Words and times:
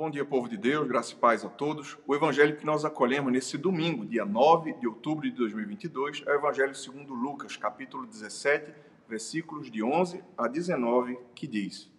Bom 0.00 0.08
dia, 0.08 0.24
povo 0.24 0.48
de 0.48 0.56
Deus, 0.56 0.88
graça 0.88 1.12
e 1.12 1.16
paz 1.16 1.44
a 1.44 1.48
todos. 1.50 1.98
O 2.06 2.14
evangelho 2.14 2.56
que 2.56 2.64
nós 2.64 2.86
acolhemos 2.86 3.30
nesse 3.30 3.58
domingo, 3.58 4.06
dia 4.06 4.24
9 4.24 4.72
de 4.72 4.86
outubro 4.86 5.28
de 5.28 5.36
2022, 5.36 6.22
é 6.26 6.30
o 6.30 6.36
evangelho 6.36 6.74
segundo 6.74 7.12
Lucas, 7.12 7.54
capítulo 7.54 8.06
17, 8.06 8.72
versículos 9.06 9.70
de 9.70 9.82
11 9.82 10.24
a 10.38 10.48
19, 10.48 11.18
que 11.34 11.46
diz: 11.46 11.92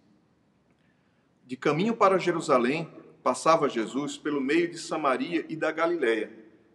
De 1.46 1.56
caminho 1.56 1.94
para 1.94 2.18
Jerusalém, 2.18 2.90
passava 3.22 3.68
Jesus 3.68 4.18
pelo 4.18 4.40
meio 4.40 4.68
de 4.68 4.78
Samaria 4.78 5.46
e 5.48 5.54
da 5.54 5.70
Galiléia. 5.70 6.28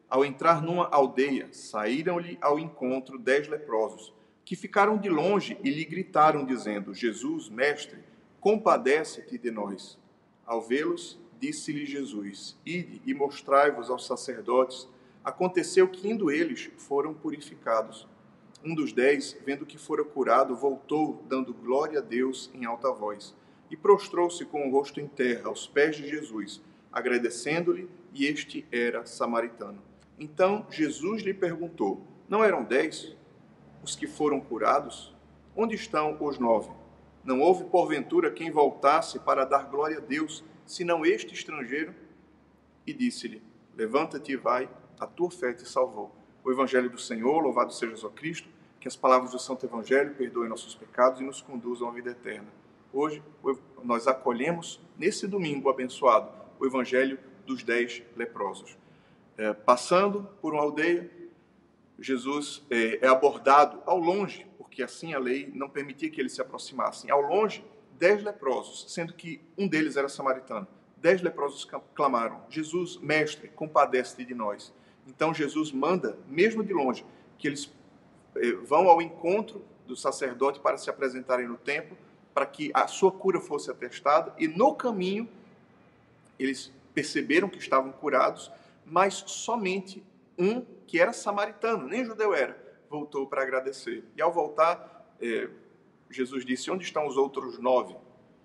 Ao 0.10 0.24
entrar 0.24 0.62
numa 0.62 0.88
aldeia, 0.88 1.50
saíram-lhe 1.52 2.38
ao 2.40 2.58
encontro 2.58 3.20
dez 3.20 3.50
leprosos, 3.50 4.14
que 4.46 4.56
ficaram 4.56 4.98
de 4.98 5.10
longe 5.10 5.58
e 5.62 5.70
lhe 5.70 5.84
gritaram, 5.84 6.46
dizendo: 6.46 6.94
Jesus, 6.94 7.50
mestre, 7.50 8.00
compadece-te 8.40 9.38
de 9.38 9.52
nós. 9.52 10.00
Ao 10.48 10.62
vê-los, 10.62 11.20
disse-lhe 11.38 11.86
Jesus: 11.86 12.58
Ide 12.66 13.02
e 13.06 13.14
mostrai-vos 13.14 13.90
aos 13.90 14.06
sacerdotes. 14.06 14.88
Aconteceu 15.22 15.90
que, 15.90 16.10
indo 16.10 16.32
eles, 16.32 16.72
foram 16.78 17.14
purificados. 17.14 18.08
Um 18.64 18.74
dos 18.74 18.94
dez, 18.94 19.38
vendo 19.46 19.66
que 19.66 19.78
fora 19.78 20.06
curado, 20.06 20.56
voltou, 20.56 21.22
dando 21.28 21.54
glória 21.54 22.00
a 22.00 22.02
Deus 22.02 22.50
em 22.54 22.64
alta 22.64 22.90
voz, 22.92 23.36
e 23.70 23.76
prostrou-se 23.76 24.44
com 24.46 24.66
o 24.66 24.72
rosto 24.72 25.02
em 25.02 25.08
terra, 25.08 25.50
aos 25.50 25.68
pés 25.68 25.98
de 25.98 26.08
Jesus, 26.08 26.62
agradecendo-lhe, 26.94 27.90
e 28.14 28.26
este 28.26 28.66
era 28.72 29.06
samaritano. 29.06 29.82
Então 30.18 30.66
Jesus 30.72 31.24
lhe 31.24 31.34
perguntou: 31.34 32.02
Não 32.30 32.42
eram 32.42 32.64
dez 32.64 33.14
os 33.84 33.98
que 33.98 34.08
foram 34.08 34.40
curados? 34.40 35.14
Onde 35.56 35.76
estão 35.76 36.18
os 36.22 36.40
nove? 36.40 36.77
Não 37.28 37.42
houve, 37.42 37.66
porventura, 37.66 38.32
quem 38.32 38.50
voltasse 38.50 39.20
para 39.20 39.44
dar 39.44 39.66
glória 39.66 39.98
a 39.98 40.00
Deus, 40.00 40.46
senão 40.66 41.06
este 41.06 41.34
estrangeiro? 41.34 41.94
E 42.86 42.94
disse-lhe: 42.94 43.44
Levanta-te 43.76 44.32
e 44.32 44.38
vai, 44.38 44.70
a 44.98 45.06
tua 45.06 45.30
fé 45.30 45.52
te 45.52 45.68
salvou. 45.68 46.16
O 46.42 46.50
Evangelho 46.50 46.90
do 46.90 46.98
Senhor, 46.98 47.42
louvado 47.42 47.74
seja 47.74 47.94
Jesus 47.94 48.14
Cristo, 48.16 48.48
que 48.80 48.88
as 48.88 48.96
palavras 48.96 49.32
do 49.32 49.40
Santo 49.40 49.66
Evangelho 49.66 50.16
perdoem 50.16 50.48
nossos 50.48 50.74
pecados 50.74 51.20
e 51.20 51.24
nos 51.26 51.42
conduzam 51.42 51.90
à 51.90 51.92
vida 51.92 52.12
eterna. 52.12 52.48
Hoje, 52.94 53.22
nós 53.84 54.08
acolhemos, 54.08 54.80
nesse 54.98 55.28
domingo 55.28 55.70
abençoado, 55.70 56.32
o 56.58 56.66
Evangelho 56.66 57.20
dos 57.46 57.62
dez 57.62 58.04
leprosos. 58.16 58.78
É, 59.38 59.52
passando 59.52 60.30
por 60.42 60.54
uma 60.54 60.64
aldeia, 60.64 61.12
Jesus 62.00 62.66
é, 62.70 63.06
é 63.06 63.08
abordado 63.10 63.84
ao 63.86 64.00
longe, 64.00 64.48
porque 64.68 64.84
assim 64.84 65.14
a 65.14 65.20
lei 65.20 65.50
não 65.56 65.70
permitia 65.70 66.10
que 66.10 66.22
eles 66.22 66.34
se 66.34 66.42
aproximassem. 66.42 67.10
Ao 67.10 67.22
longe, 67.22 67.64
dez 67.98 68.24
leprosos, 68.24 68.92
sendo 68.94 69.14
que 69.14 69.42
um 69.58 69.68
deles 69.68 69.98
era 69.98 70.10
samaritano. 70.10 70.68
Dez 70.98 71.22
leprosos 71.22 71.68
clamaram: 71.96 72.42
Jesus, 72.50 72.98
mestre, 72.98 73.48
compadece-te 73.48 74.26
de 74.26 74.36
nós. 74.36 74.74
Então 75.08 75.34
Jesus 75.34 75.72
manda, 75.72 76.18
mesmo 76.28 76.64
de 76.64 76.74
longe, 76.74 77.06
que 77.38 77.48
eles 77.48 77.72
eh, 78.36 78.52
vão 78.64 78.90
ao 78.90 79.02
encontro 79.02 79.64
do 79.88 79.96
sacerdote 79.96 80.60
para 80.60 80.78
se 80.78 80.90
apresentarem 80.90 81.48
no 81.48 81.58
templo, 81.58 81.98
para 82.34 82.46
que 82.46 82.70
a 82.74 82.88
sua 82.88 83.12
cura 83.12 83.40
fosse 83.40 83.72
atestada, 83.72 84.36
e 84.38 84.48
no 84.48 84.76
caminho 84.76 85.30
eles 86.38 86.72
perceberam 86.94 87.48
que 87.48 87.58
estavam 87.58 87.92
curados, 87.92 88.52
mas 88.86 89.24
somente 89.28 90.04
um 90.38 90.62
que 90.86 91.00
era 91.00 91.14
samaritano, 91.14 91.88
nem 91.88 92.04
judeu 92.04 92.34
era, 92.34 92.67
voltou 92.90 93.28
para 93.28 93.42
agradecer. 93.42 94.04
E 94.16 94.22
ao 94.22 94.32
voltar, 94.32 95.16
eh, 95.22 95.50
Jesus 96.10 96.46
disse: 96.46 96.72
Onde 96.72 96.84
estão 96.84 97.08
os 97.08 97.18
outros 97.18 97.60
nove? 97.60 97.96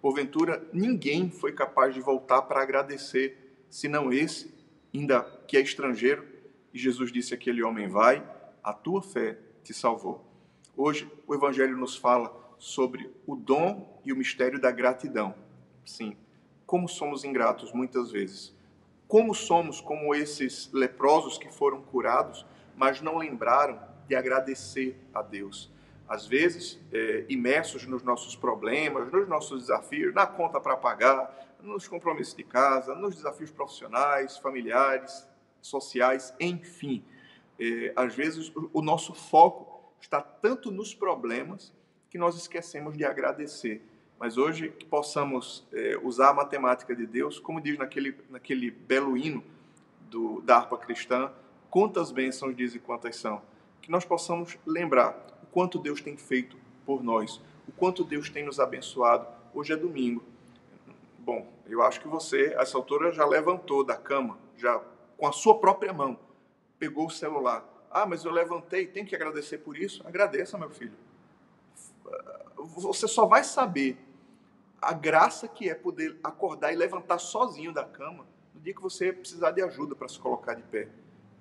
Porventura, 0.01 0.67
ninguém 0.73 1.31
foi 1.31 1.53
capaz 1.53 1.95
de 1.95 2.01
voltar 2.01 2.43
para 2.43 2.61
agradecer, 2.61 3.65
senão 3.71 4.13
esse, 4.13 4.53
ainda 4.93 5.23
que 5.47 5.57
é 5.57 5.61
estrangeiro. 5.61 6.27
E 6.75 6.79
Jesus 6.79 7.13
disse 7.13 7.35
àquele 7.35 7.63
homem: 7.63 7.89
Vai, 7.89 8.27
a 8.63 8.73
tua 8.73 9.03
fé 9.03 9.39
te 9.63 9.73
salvou. 9.73 10.25
Hoje, 10.77 11.11
o 11.27 11.35
Evangelho 11.35 11.77
nos 11.77 11.97
fala 11.97 12.35
sobre 12.59 13.11
o 13.27 13.37
dom 13.37 14.01
e 14.05 14.13
o 14.13 14.17
mistério 14.17 14.61
da 14.61 14.71
gratidão. 14.71 15.35
Sim, 15.85 16.17
como 16.67 16.89
somos 16.89 17.25
ingratos 17.25 17.73
muitas 17.73 18.11
vezes. 18.11 18.55
Como 19.07 19.35
somos 19.35 19.81
como 19.81 20.15
esses 20.15 20.71
leprosos 20.73 21.37
que 21.37 21.53
foram 21.53 21.83
curados, 21.83 22.47
mas 22.75 23.03
não 23.03 23.19
lembraram 23.19 23.79
de 24.07 24.15
agradecer 24.15 24.97
a 25.15 25.23
Deus 25.23 25.73
às 26.13 26.27
vezes, 26.27 26.79
é, 26.93 27.25
imersos 27.31 27.87
nos 27.87 28.03
nossos 28.03 28.37
problemas, 28.37 29.11
nos 29.11 29.27
nossos 29.27 29.63
desafios, 29.63 30.15
na 30.15 30.27
conta 30.27 30.61
para 30.61 30.77
pagar, 30.77 31.57
nos 31.63 31.89
compromissos 31.89 32.35
de 32.35 32.45
casa, 32.45 32.95
nos 32.95 33.17
desafios 33.17 33.51
profissionais, 33.51 34.37
familiares, 34.37 35.27
sociais, 35.63 36.35
enfim. 36.39 37.03
É, 37.59 37.95
às 37.97 38.15
vezes, 38.15 38.53
o, 38.55 38.83
nosso 38.83 39.15
foco 39.15 39.91
está 40.03 40.21
tanto 40.21 40.71
nos 40.71 40.95
problemas 40.95 41.73
que 42.11 42.19
nós 42.19 42.37
esquecemos 42.37 42.95
de 42.95 43.07
agradecer. 43.07 43.81
Mas 44.19 44.37
hoje, 44.37 44.69
que 44.69 44.85
possamos 44.85 45.67
é, 45.73 45.99
usar 46.03 46.29
a 46.29 46.35
matemática 46.35 46.95
de 46.95 47.07
Deus, 47.07 47.39
como 47.39 47.59
diz 47.59 47.79
naquele, 47.79 48.15
naquele 48.29 48.71
belo 48.71 49.17
hino 49.17 49.43
do, 50.11 50.43
da 50.43 50.59
harpa 50.59 50.77
cristã, 50.77 51.33
quantas 51.71 52.13
bênçãos 52.13 52.55
diz 52.55 52.75
e 52.75 52.79
quantas 52.79 53.17
são. 53.17 53.41
Que 53.83 53.91
nós 53.91 54.05
possamos 54.05 54.57
lembrar 54.65 55.13
quanto 55.51 55.79
Deus 55.79 56.01
tem 56.01 56.17
feito 56.17 56.57
por 56.87 57.03
nós, 57.03 57.41
o 57.69 57.73
quanto 57.73 58.03
Deus 58.03 58.31
tem 58.31 58.45
nos 58.45 58.59
abençoado. 58.59 59.27
Hoje 59.53 59.73
é 59.73 59.77
domingo. 59.77 60.25
Bom, 61.19 61.47
eu 61.67 61.83
acho 61.83 62.01
que 62.01 62.09
você, 62.09 62.55
a 62.57 62.63
essa 62.63 62.77
altura, 62.77 63.13
já 63.13 63.27
levantou 63.27 63.85
da 63.85 63.97
cama, 63.97 64.39
já 64.57 64.81
com 65.17 65.27
a 65.27 65.33
sua 65.33 65.59
própria 65.59 65.93
mão, 65.93 66.19
pegou 66.79 67.07
o 67.07 67.11
celular. 67.11 67.65
Ah, 67.91 68.07
mas 68.07 68.25
eu 68.25 68.33
levantei, 68.33 68.87
tem 68.87 69.05
que 69.05 69.15
agradecer 69.15 69.59
por 69.59 69.77
isso? 69.77 70.07
Agradeça, 70.07 70.57
meu 70.57 70.71
filho. 70.71 70.97
Você 72.57 73.07
só 73.07 73.27
vai 73.27 73.45
saber 73.45 73.99
a 74.81 74.93
graça 74.93 75.47
que 75.47 75.69
é 75.69 75.75
poder 75.75 76.19
acordar 76.25 76.73
e 76.73 76.77
levantar 76.77 77.19
sozinho 77.19 77.73
da 77.73 77.85
cama 77.85 78.27
no 78.55 78.61
dia 78.61 78.75
que 78.75 78.81
você 78.81 79.13
precisar 79.13 79.51
de 79.53 79.63
ajuda 79.63 79.95
para 79.95 80.09
se 80.09 80.19
colocar 80.19 80.55
de 80.55 80.63
pé. 80.63 80.89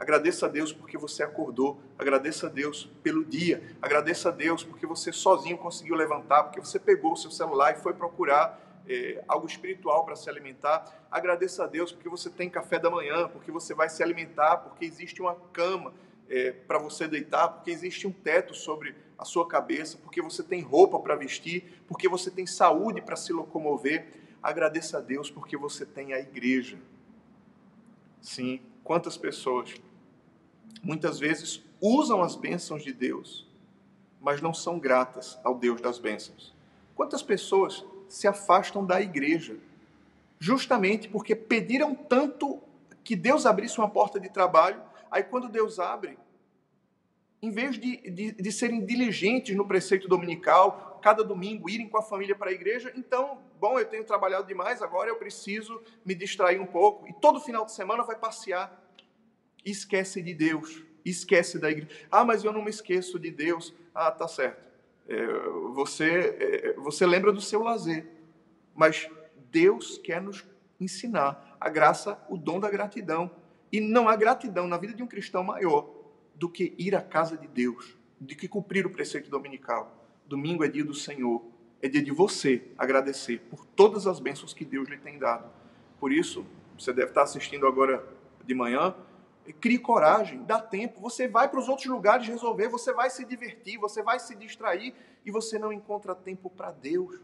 Agradeça 0.01 0.47
a 0.47 0.49
Deus 0.49 0.73
porque 0.73 0.97
você 0.97 1.21
acordou. 1.21 1.79
Agradeça 1.95 2.47
a 2.47 2.49
Deus 2.49 2.89
pelo 3.03 3.23
dia. 3.23 3.61
Agradeça 3.79 4.29
a 4.29 4.31
Deus 4.31 4.63
porque 4.63 4.87
você 4.87 5.11
sozinho 5.11 5.59
conseguiu 5.59 5.93
levantar, 5.93 6.45
porque 6.45 6.59
você 6.59 6.79
pegou 6.79 7.13
o 7.13 7.15
seu 7.15 7.29
celular 7.29 7.73
e 7.73 7.75
foi 7.75 7.93
procurar 7.93 8.81
é, 8.89 9.23
algo 9.27 9.45
espiritual 9.45 10.03
para 10.03 10.15
se 10.15 10.27
alimentar. 10.27 11.05
Agradeça 11.11 11.65
a 11.65 11.67
Deus 11.67 11.91
porque 11.91 12.09
você 12.09 12.31
tem 12.31 12.49
café 12.49 12.79
da 12.79 12.89
manhã, 12.89 13.27
porque 13.27 13.51
você 13.51 13.75
vai 13.75 13.89
se 13.89 14.01
alimentar, 14.01 14.57
porque 14.57 14.85
existe 14.85 15.21
uma 15.21 15.35
cama 15.53 15.93
é, 16.27 16.51
para 16.51 16.79
você 16.79 17.07
deitar, 17.07 17.49
porque 17.49 17.69
existe 17.69 18.07
um 18.07 18.11
teto 18.11 18.55
sobre 18.55 18.95
a 19.19 19.23
sua 19.23 19.47
cabeça, 19.47 19.99
porque 19.99 20.19
você 20.19 20.41
tem 20.41 20.61
roupa 20.61 20.99
para 20.99 21.15
vestir, 21.15 21.79
porque 21.87 22.09
você 22.09 22.31
tem 22.31 22.47
saúde 22.47 23.03
para 23.03 23.15
se 23.15 23.31
locomover. 23.31 24.07
Agradeça 24.41 24.97
a 24.97 24.99
Deus 24.99 25.29
porque 25.29 25.55
você 25.55 25.85
tem 25.85 26.11
a 26.11 26.19
igreja. 26.19 26.79
Sim, 28.19 28.61
quantas 28.83 29.15
pessoas 29.15 29.79
muitas 30.83 31.19
vezes 31.19 31.63
usam 31.79 32.21
as 32.21 32.35
bênçãos 32.35 32.83
de 32.83 32.93
Deus, 32.93 33.47
mas 34.19 34.41
não 34.41 34.53
são 34.53 34.77
gratas 34.79 35.39
ao 35.43 35.57
Deus 35.57 35.81
das 35.81 35.97
bênçãos. 35.97 36.53
Quantas 36.95 37.23
pessoas 37.23 37.83
se 38.07 38.27
afastam 38.27 38.85
da 38.85 39.01
igreja 39.01 39.57
justamente 40.39 41.07
porque 41.07 41.35
pediram 41.35 41.95
tanto 41.95 42.61
que 43.03 43.15
Deus 43.15 43.45
abrisse 43.45 43.77
uma 43.77 43.89
porta 43.89 44.19
de 44.19 44.29
trabalho, 44.29 44.81
aí 45.09 45.23
quando 45.23 45.47
Deus 45.47 45.79
abre, 45.79 46.17
em 47.41 47.49
vez 47.49 47.79
de, 47.79 47.97
de, 48.09 48.31
de, 48.31 48.51
serem 48.51 48.85
diligentes 48.85 49.55
no 49.55 49.67
preceito 49.67 50.07
dominical, 50.07 50.99
cada 51.01 51.23
domingo 51.23 51.69
irem 51.69 51.89
com 51.89 51.97
a 51.97 52.01
família 52.01 52.35
para 52.35 52.51
a 52.51 52.53
igreja, 52.53 52.91
então, 52.95 53.39
bom, 53.59 53.79
eu 53.79 53.85
tenho 53.85 54.03
trabalhado 54.03 54.47
demais, 54.47 54.81
agora 54.81 55.09
eu 55.09 55.15
preciso 55.15 55.81
me 56.05 56.13
distrair 56.13 56.59
um 56.59 56.65
pouco. 56.65 57.07
E 57.07 57.13
todo 57.13 57.39
final 57.39 57.65
de 57.65 57.71
semana 57.71 58.03
vai 58.03 58.15
passear 58.15 58.80
esquece 59.65 60.21
de 60.21 60.33
Deus, 60.33 60.83
esquece 61.03 61.59
da 61.59 61.69
igreja. 61.69 61.89
Ah, 62.09 62.23
mas 62.23 62.43
eu 62.43 62.51
não 62.51 62.63
me 62.63 62.69
esqueço 62.69 63.19
de 63.19 63.31
Deus. 63.31 63.73
Ah, 63.93 64.11
tá 64.11 64.27
certo. 64.27 64.69
É, 65.07 65.25
você, 65.73 66.35
é, 66.39 66.73
você 66.73 67.05
lembra 67.05 67.31
do 67.31 67.41
seu 67.41 67.61
lazer, 67.61 68.07
mas 68.75 69.09
Deus 69.51 69.97
quer 69.97 70.21
nos 70.21 70.45
ensinar 70.79 71.57
a 71.59 71.69
graça, 71.69 72.17
o 72.29 72.37
dom 72.37 72.59
da 72.59 72.69
gratidão. 72.69 73.29
E 73.71 73.79
não 73.79 74.09
há 74.09 74.15
gratidão 74.15 74.67
na 74.67 74.77
vida 74.77 74.93
de 74.93 75.03
um 75.03 75.07
cristão 75.07 75.43
maior 75.43 75.89
do 76.35 76.49
que 76.49 76.73
ir 76.77 76.95
à 76.95 77.01
casa 77.01 77.37
de 77.37 77.47
Deus, 77.47 77.95
do 78.19 78.35
que 78.35 78.47
cumprir 78.47 78.85
o 78.85 78.89
preceito 78.89 79.29
dominical. 79.29 80.01
Domingo 80.25 80.63
é 80.63 80.67
dia 80.67 80.83
do 80.83 80.93
Senhor, 80.93 81.43
é 81.81 81.87
dia 81.87 82.01
de 82.01 82.11
você 82.11 82.63
agradecer 82.77 83.39
por 83.49 83.65
todas 83.65 84.07
as 84.07 84.19
bênçãos 84.19 84.53
que 84.53 84.65
Deus 84.65 84.89
lhe 84.89 84.97
tem 84.97 85.17
dado. 85.17 85.51
Por 85.99 86.11
isso, 86.11 86.45
você 86.77 86.91
deve 86.91 87.09
estar 87.09 87.23
assistindo 87.23 87.67
agora 87.67 88.03
de 88.43 88.53
manhã, 88.53 88.95
Crie 89.53 89.79
coragem, 89.79 90.43
dá 90.43 90.59
tempo. 90.59 90.99
Você 91.01 91.27
vai 91.27 91.49
para 91.49 91.59
os 91.59 91.67
outros 91.67 91.87
lugares 91.87 92.27
resolver, 92.27 92.67
você 92.67 92.93
vai 92.93 93.09
se 93.09 93.25
divertir, 93.25 93.77
você 93.77 94.03
vai 94.03 94.19
se 94.19 94.35
distrair 94.35 94.93
e 95.25 95.31
você 95.31 95.57
não 95.57 95.73
encontra 95.73 96.13
tempo 96.15 96.49
para 96.49 96.71
Deus. 96.71 97.19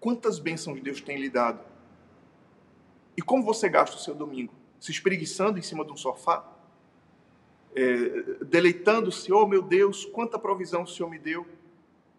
Quantas 0.00 0.38
bênçãos 0.38 0.80
Deus 0.80 1.00
tem 1.00 1.18
lhe 1.18 1.28
dado? 1.28 1.60
E 3.16 3.22
como 3.22 3.42
você 3.42 3.68
gasta 3.68 3.96
o 3.96 3.98
seu 3.98 4.14
domingo? 4.14 4.52
Se 4.78 4.92
espreguiçando 4.92 5.58
em 5.58 5.62
cima 5.62 5.84
de 5.84 5.92
um 5.92 5.96
sofá? 5.96 6.46
É, 7.74 8.44
Deleitando-se, 8.44 9.32
oh 9.32 9.46
meu 9.46 9.62
Deus, 9.62 10.04
quanta 10.04 10.38
provisão 10.38 10.82
o 10.82 10.86
Senhor 10.86 11.08
me 11.08 11.18
deu? 11.18 11.46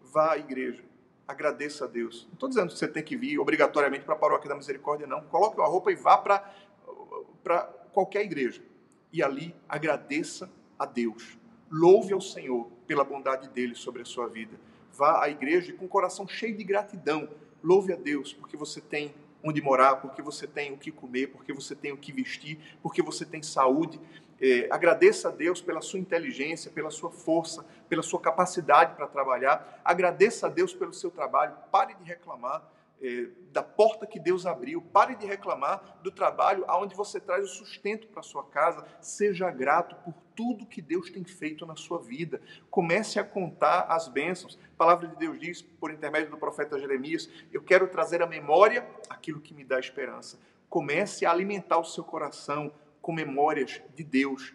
Vá 0.02 0.32
à 0.32 0.38
igreja, 0.38 0.84
agradeça 1.26 1.84
a 1.84 1.88
Deus. 1.88 2.26
Não 2.26 2.34
estou 2.34 2.48
dizendo 2.48 2.72
que 2.72 2.78
você 2.78 2.88
tem 2.88 3.02
que 3.02 3.16
vir 3.16 3.38
obrigatoriamente 3.38 4.04
para 4.04 4.14
a 4.14 4.18
paróquia 4.18 4.48
da 4.48 4.56
misericórdia, 4.56 5.06
não. 5.06 5.22
Coloque 5.22 5.56
uma 5.56 5.66
roupa 5.66 5.92
e 5.92 5.94
vá 5.94 6.18
para 7.42 7.62
qualquer 7.92 8.22
igreja. 8.22 8.62
E 9.12 9.22
ali 9.22 9.54
agradeça 9.68 10.50
a 10.78 10.86
Deus. 10.86 11.38
Louve 11.70 12.12
ao 12.12 12.20
Senhor 12.20 12.68
pela 12.86 13.04
bondade 13.04 13.48
dele 13.48 13.74
sobre 13.74 14.02
a 14.02 14.04
sua 14.04 14.28
vida. 14.28 14.58
Vá 14.92 15.24
à 15.24 15.28
igreja 15.28 15.72
com 15.72 15.84
o 15.84 15.88
coração 15.88 16.26
cheio 16.26 16.56
de 16.56 16.64
gratidão. 16.64 17.28
Louve 17.62 17.92
a 17.92 17.96
Deus 17.96 18.32
porque 18.32 18.56
você 18.56 18.80
tem 18.80 19.14
onde 19.42 19.62
morar, 19.62 19.96
porque 19.96 20.20
você 20.20 20.46
tem 20.46 20.72
o 20.72 20.78
que 20.78 20.90
comer, 20.90 21.28
porque 21.28 21.52
você 21.52 21.74
tem 21.74 21.92
o 21.92 21.96
que 21.96 22.12
vestir, 22.12 22.58
porque 22.82 23.02
você 23.02 23.24
tem 23.24 23.42
saúde. 23.42 24.00
É, 24.40 24.68
agradeça 24.70 25.28
a 25.28 25.30
Deus 25.30 25.60
pela 25.60 25.80
sua 25.80 25.98
inteligência, 25.98 26.70
pela 26.70 26.90
sua 26.90 27.10
força, 27.10 27.64
pela 27.88 28.02
sua 28.02 28.20
capacidade 28.20 28.94
para 28.94 29.06
trabalhar. 29.06 29.80
Agradeça 29.84 30.46
a 30.46 30.50
Deus 30.50 30.72
pelo 30.72 30.92
seu 30.92 31.10
trabalho. 31.10 31.56
Pare 31.70 31.94
de 31.94 32.04
reclamar 32.04 32.62
é, 33.00 33.28
da 33.52 33.62
porta 33.62 34.06
que 34.06 34.18
Deus 34.18 34.46
abriu. 34.46 34.80
Pare 34.80 35.16
de 35.16 35.26
reclamar 35.26 35.98
do 36.02 36.10
trabalho 36.10 36.64
aonde 36.66 36.94
você 36.94 37.20
traz 37.20 37.44
o 37.44 37.48
sustento 37.48 38.06
para 38.08 38.22
sua 38.22 38.44
casa. 38.44 38.84
Seja 39.00 39.50
grato 39.50 39.96
por 39.96 40.14
tudo 40.34 40.66
que 40.66 40.80
Deus 40.80 41.10
tem 41.10 41.24
feito 41.24 41.66
na 41.66 41.76
sua 41.76 41.98
vida. 41.98 42.40
Comece 42.70 43.18
a 43.18 43.24
contar 43.24 43.86
as 43.88 44.08
bênçãos. 44.08 44.58
A 44.74 44.76
palavra 44.76 45.08
de 45.08 45.16
Deus 45.16 45.38
diz, 45.38 45.62
por 45.62 45.90
intermédio 45.90 46.30
do 46.30 46.36
profeta 46.36 46.78
Jeremias, 46.78 47.28
eu 47.52 47.62
quero 47.62 47.88
trazer 47.88 48.22
à 48.22 48.26
memória 48.26 48.88
aquilo 49.08 49.40
que 49.40 49.54
me 49.54 49.64
dá 49.64 49.78
esperança. 49.78 50.38
Comece 50.68 51.24
a 51.24 51.30
alimentar 51.30 51.78
o 51.78 51.84
seu 51.84 52.04
coração 52.04 52.72
com 53.00 53.12
memórias 53.12 53.80
de 53.94 54.04
Deus, 54.04 54.54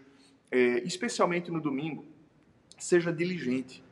é, 0.51 0.79
especialmente 0.83 1.49
no 1.49 1.59
domingo. 1.59 2.05
Seja 2.77 3.11
diligente, 3.11 3.83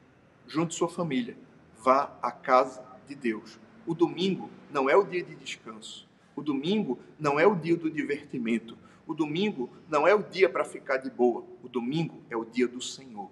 junte 0.45 0.75
sua 0.75 0.89
família, 0.89 1.35
vá 1.77 2.17
à 2.21 2.31
casa 2.31 2.85
de 3.07 3.15
Deus. 3.15 3.59
O 3.85 3.93
domingo 3.93 4.49
não 4.69 4.89
é 4.89 4.95
o 4.95 5.03
dia 5.03 5.23
de 5.23 5.35
descanso. 5.35 6.07
O 6.35 6.41
domingo 6.41 6.99
não 7.19 7.39
é 7.39 7.45
o 7.45 7.55
dia 7.55 7.75
do 7.75 7.89
divertimento. 7.89 8.77
O 9.05 9.13
domingo 9.13 9.69
não 9.89 10.07
é 10.07 10.15
o 10.15 10.23
dia 10.23 10.49
para 10.49 10.63
ficar 10.63 10.97
de 10.97 11.09
boa. 11.09 11.43
O 11.63 11.67
domingo 11.67 12.21
é 12.29 12.37
o 12.37 12.45
dia 12.45 12.67
do 12.67 12.81
Senhor. 12.81 13.29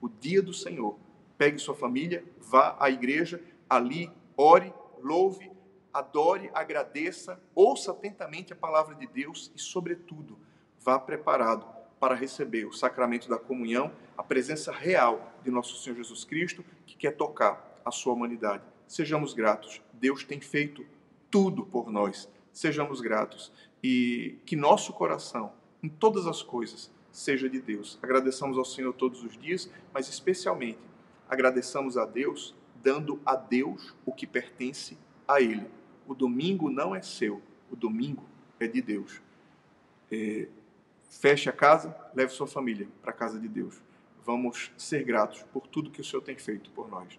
O 0.00 0.08
dia 0.08 0.42
do 0.42 0.54
Senhor. 0.54 0.96
Pegue 1.36 1.58
sua 1.58 1.74
família, 1.74 2.24
vá 2.38 2.76
à 2.80 2.88
igreja, 2.88 3.42
ali 3.68 4.10
ore, 4.36 4.72
louve, 5.02 5.50
adore, 5.92 6.50
agradeça, 6.54 7.40
ouça 7.54 7.90
atentamente 7.90 8.52
a 8.52 8.56
palavra 8.56 8.94
de 8.94 9.06
Deus 9.06 9.50
e, 9.54 9.58
sobretudo, 9.58 10.38
vá 10.78 10.98
preparado 10.98 11.66
para 11.98 12.14
receber 12.14 12.66
o 12.66 12.72
sacramento 12.72 13.28
da 13.28 13.38
comunhão, 13.38 13.90
a 14.16 14.22
presença 14.22 14.70
real 14.70 15.32
de 15.42 15.50
nosso 15.50 15.76
Senhor 15.82 15.96
Jesus 15.96 16.24
Cristo, 16.24 16.64
que 16.86 16.96
quer 16.96 17.16
tocar 17.16 17.80
a 17.84 17.90
sua 17.90 18.12
humanidade. 18.12 18.62
Sejamos 18.86 19.32
gratos. 19.32 19.82
Deus 20.00 20.24
tem 20.24 20.40
feito 20.40 20.84
tudo 21.30 21.64
por 21.64 21.90
nós. 21.90 22.28
Sejamos 22.52 23.00
gratos 23.00 23.52
e 23.82 24.38
que 24.46 24.56
nosso 24.56 24.92
coração, 24.92 25.52
em 25.82 25.88
todas 25.88 26.26
as 26.26 26.42
coisas, 26.42 26.90
seja 27.10 27.48
de 27.48 27.60
Deus. 27.60 27.98
Agradeçamos 28.02 28.58
ao 28.58 28.64
Senhor 28.64 28.92
todos 28.92 29.22
os 29.22 29.36
dias, 29.36 29.70
mas 29.92 30.08
especialmente 30.08 30.78
agradeçamos 31.28 31.96
a 31.96 32.04
Deus 32.04 32.54
dando 32.82 33.20
a 33.26 33.34
Deus 33.34 33.94
o 34.04 34.12
que 34.12 34.26
pertence 34.26 34.96
a 35.26 35.40
Ele. 35.40 35.66
O 36.06 36.14
domingo 36.14 36.70
não 36.70 36.94
é 36.94 37.02
seu, 37.02 37.42
o 37.70 37.76
domingo 37.76 38.24
é 38.60 38.66
de 38.66 38.80
Deus. 38.80 39.20
É, 40.10 40.46
Feche 41.08 41.48
a 41.48 41.52
casa, 41.52 41.96
leve 42.14 42.32
sua 42.32 42.46
família 42.46 42.88
para 43.00 43.10
a 43.10 43.14
casa 43.14 43.38
de 43.38 43.48
Deus. 43.48 43.80
Vamos 44.24 44.72
ser 44.76 45.04
gratos 45.04 45.42
por 45.52 45.66
tudo 45.66 45.90
que 45.90 46.00
o 46.00 46.04
Senhor 46.04 46.22
tem 46.22 46.36
feito 46.36 46.70
por 46.70 46.88
nós. 46.88 47.18